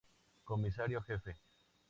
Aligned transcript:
Comisario 0.45 0.99
Jefe. 1.05 1.37